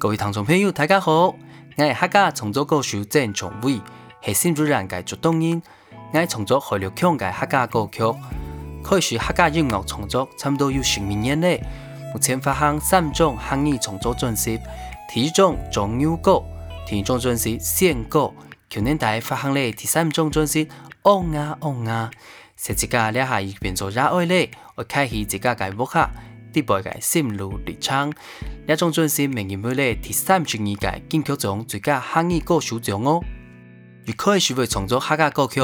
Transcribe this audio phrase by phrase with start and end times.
[0.00, 1.26] 各位听众朋友，大家好！
[1.26, 1.36] 我
[1.76, 3.82] 是客家创作歌手郑崇伟，
[4.22, 5.60] 是新竹人嘅主动人。
[6.14, 8.02] 我创作海陆腔的客家歌曲，
[8.82, 11.62] 可以说客家音乐创作差不多有十年嘞。
[12.14, 14.58] 目前发行三种汉语创作专辑，
[15.12, 16.42] 第一种状元歌，
[16.86, 18.32] 第二种专辑仙歌，
[18.70, 20.66] 去年底发行嘞第三种专辑
[21.02, 22.10] 嗡啊嗡啊。
[22.56, 26.08] 写自家两下已变做热爱嘞，我开始自家嘅博客。
[26.52, 28.12] 第八届心路历程，
[28.66, 33.20] 呢种专辑明年会嚟第三十二届金曲奖最佳汉语歌手奖哦。
[34.04, 35.60] 如果是为创作客家歌曲，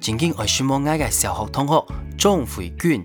[0.00, 1.84] 曾经我希望我嘅小学同学
[2.16, 3.04] 庄慧君，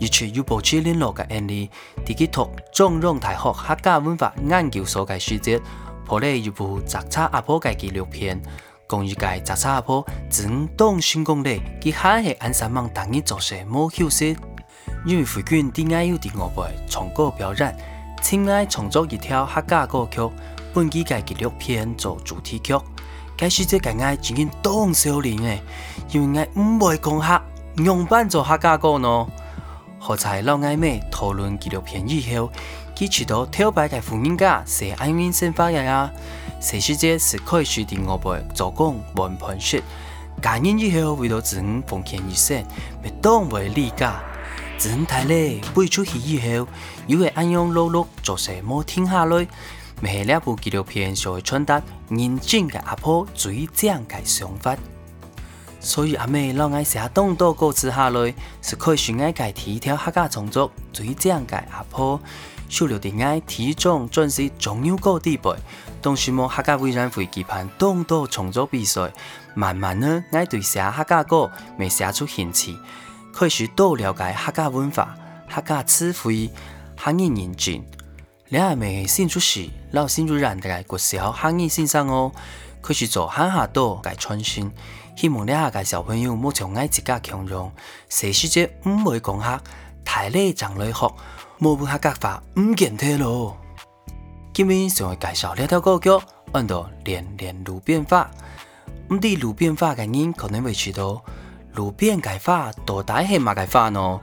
[0.00, 1.70] 而且又保持联络嘅案例，
[2.04, 5.60] 地基图中融大学客家文化研究所嘅书籍，
[6.06, 8.40] 破例一部杂差阿婆嘅纪录片，
[8.88, 14.36] 讲一个杂差阿婆自当成功咧，佢还系安三万当日做些冇休息。
[15.06, 17.76] 因为慧君啲爱有啲我辈唱歌表演，
[18.20, 20.28] 亲爱创作一条客家歌曲，
[20.74, 22.74] 本季嘅纪录片做主题曲。
[23.36, 25.62] 该时节嘅爱真系当少年诶，
[26.10, 27.40] 因为爱唔会讲客，
[27.84, 29.26] 用办做客家歌呢。
[30.00, 32.50] 好在老爱妹讨论纪录片以后，
[32.96, 36.10] 佢知道跳摆嘅福音家是爱民生发呀呀，
[36.60, 39.80] 这时节是可以学啲我辈做工玩盘式，
[40.40, 42.64] 感恩以后为了自己奉献一生，
[43.04, 44.10] 咪当为理解。
[44.78, 46.68] 真太累，背出去以后，
[47.06, 49.46] 又会安样碌碌做些么停下来。
[50.02, 54.76] 咪系呢部纪录片就会传达认真嘅阿婆最正嘅想法。
[55.80, 62.20] 所以阿妹老爱写咁多歌词下来，是可以选爱改第一条客家创作最正嘅阿婆。
[62.68, 65.56] 收留啲爱体重专辑重要个地位，
[66.02, 69.10] 同时冇客家委员会举办咁多创作比赛，
[69.54, 72.76] 慢慢呢爱对写客家歌咪写出兴趣。
[73.36, 75.14] 可以多了解客家文化、
[75.46, 76.50] 客家词汇、
[76.96, 77.84] 客语人情。
[78.48, 82.32] 你系咪新竹市老新竹人嘅国小客语先生哦？
[82.80, 84.72] 可以做乡下多嘅创新，
[85.16, 87.70] 希望你下嘅小朋友莫从爱自家强融，
[88.08, 89.60] 谁世界唔会讲客，
[90.02, 91.14] 太累长累学，
[91.58, 93.58] 莫不客家话唔见得咯。
[94.54, 96.04] 今日想介绍呢条歌曲，
[96.54, 98.30] 叫做《连连路边花》。
[99.14, 101.22] 唔知路边花嘅人可能会知道。
[101.76, 104.20] 路边嘅花到底系乜嘅花呢？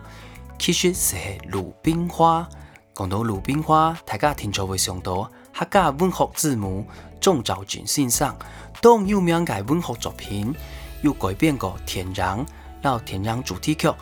[0.58, 1.16] 其实是
[1.50, 2.48] 鲁冰花。
[2.96, 6.86] 讲到鲁冰花，大家听咗会想到客家文学之母
[7.22, 8.36] 钟肇俊先生，
[8.82, 10.54] 当有名嘅文学作品，
[11.02, 12.44] 又改编过《天阳》，
[12.82, 13.88] 然后《天阳》主题曲《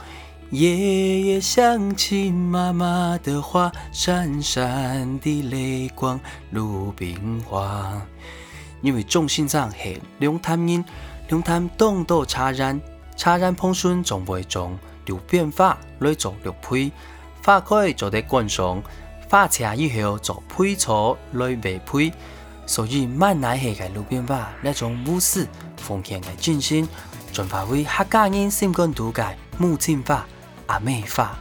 [0.52, 6.20] 夜夜想起妈妈的话》，闪闪的泪光，
[6.52, 8.02] 鲁冰花。
[8.82, 10.84] 因为钟先生系龙潭人，
[11.30, 12.82] 龙潭当道茶染。
[13.16, 16.92] 茶染蓬顺总会种，流变化来做绿配，
[17.44, 18.82] 花开就得观赏，
[19.30, 22.12] 花谢以后做配草来卖配，
[22.66, 26.88] 所以满奶系嘅路边花，那种无私奉献嘅精神，
[27.32, 30.26] 转化为客家人心肝土嘅母亲花、
[30.68, 31.38] 阿妹花。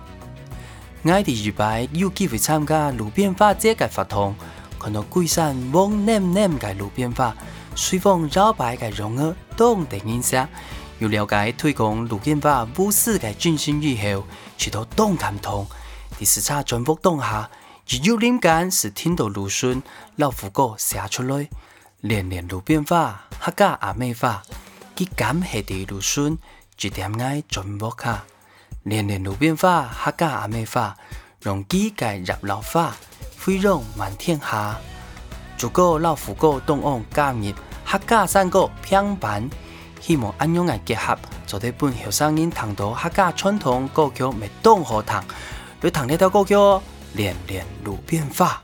[1.02, 4.34] 我哋预备有机会参加路边花节嘅活动，
[4.78, 7.34] 看到桂山黄艳艳嘅路边花，
[7.74, 10.46] 随风摇摆嘅容儿，当地印象。
[11.00, 14.22] 有了解推广路边花无私嘅精神以后，
[14.58, 15.66] 去到东潭通，
[16.18, 17.48] 第四册全部东下，
[17.90, 19.82] 而有灵感是听到鲁迅
[20.16, 21.48] 老夫歌写出来，
[22.02, 24.42] 连连路边花，客家阿妹花，
[24.94, 26.36] 佢感系对鲁迅，
[26.78, 28.22] 一点爱全部卡，
[28.82, 30.94] 连连路边花，客家阿妹花，
[31.40, 32.94] 让几界入老花，
[33.38, 34.78] 飞扬满天下。
[35.58, 37.54] 如果老夫歌东岸加入
[37.86, 39.48] 客家山歌拼板。
[40.00, 41.16] 希望安样嘅结合，
[41.46, 45.22] 做啲本后生人听到客家传统歌曲咪当好谈，
[45.80, 46.54] 你谈呢条歌曲
[47.12, 48.62] 《连连如变化》。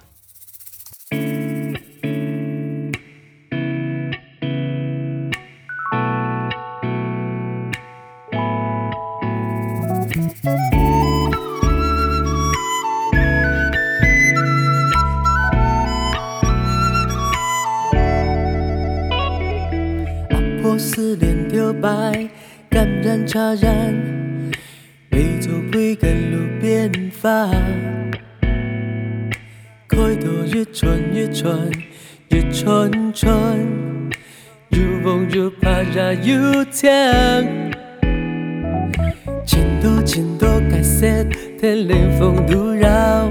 [23.36, 23.94] 茶染，
[25.10, 26.90] 杯酒杯干路边
[27.20, 27.50] 花。
[29.86, 31.54] 开头一串一串，
[32.30, 33.30] 一串串，
[34.70, 36.88] 又红又怕热又呛。
[39.44, 41.06] 青豆青豆改色，
[41.60, 43.30] 天凉风度绕，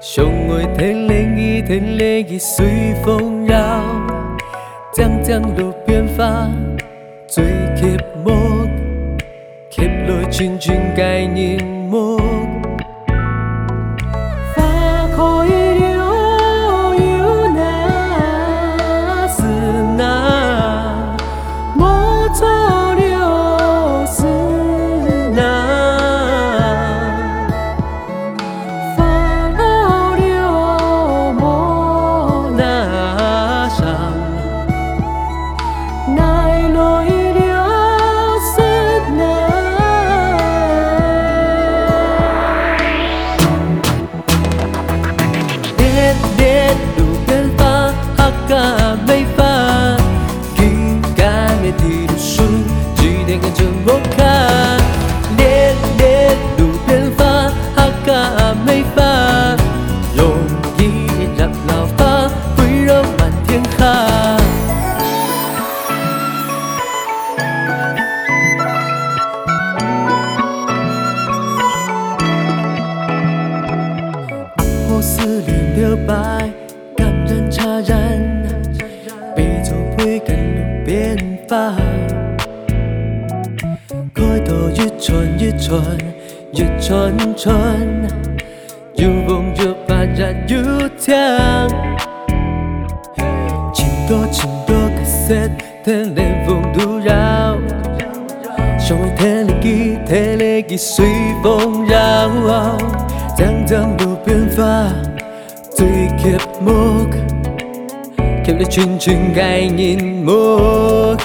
[0.00, 3.84] 胸外天凉意天凉意随风绕，
[4.92, 6.50] 将将路边花。
[7.28, 7.44] 最，
[9.71, 12.40] 吸来群群该凝目。
[46.42, 49.41] đến đủ bên ta aka mây pha
[84.14, 85.80] 开到越传越传，
[86.52, 87.54] 越传传，
[88.96, 90.62] 越梦越把人越
[90.98, 91.66] 甜。
[93.72, 95.34] 情多情多可惜，
[95.82, 97.56] 天凉风都扰。
[98.78, 101.06] 想为天灵记，天灵记随
[101.42, 102.76] 风绕。
[103.34, 104.92] 将将路边花，
[108.46, 111.16] Kiểu là chừng chừng gai nhìn mưa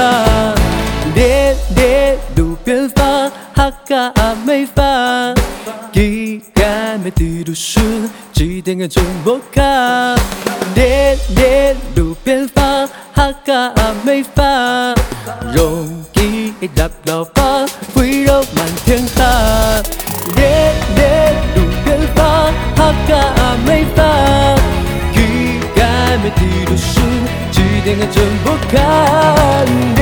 [0.00, 0.54] fa
[1.16, 1.32] De
[1.76, 1.92] de
[2.36, 3.10] du ke fa
[3.58, 4.90] Haka amei fa
[5.94, 7.86] Kikame tiru shu
[8.36, 9.72] Chitenga jumbo ka
[10.78, 10.92] De
[11.38, 11.52] de
[11.96, 12.70] du ke fa
[13.18, 14.52] Haka amei fa
[15.54, 19.82] Rong ki e đập đào pha, Quý đâu màn thiên hạ.
[20.36, 24.12] Đến đến đủ biến pha, De de à ke pha, kỳ amei fa
[25.14, 26.30] Kikame
[26.66, 26.99] đủ shu
[27.96, 29.99] 路边